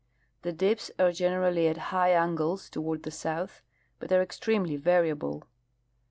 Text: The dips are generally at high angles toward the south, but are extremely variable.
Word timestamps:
The 0.41 0.51
dips 0.51 0.89
are 0.97 1.11
generally 1.11 1.67
at 1.67 1.77
high 1.93 2.09
angles 2.13 2.71
toward 2.71 3.03
the 3.03 3.11
south, 3.11 3.61
but 3.99 4.11
are 4.11 4.23
extremely 4.23 4.75
variable. 4.75 5.43